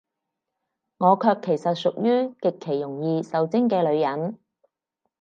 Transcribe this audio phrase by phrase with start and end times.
[0.97, 4.39] 我卻其實屬於，極其容易受精嘅女人